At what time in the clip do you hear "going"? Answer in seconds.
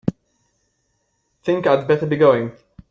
2.17-2.53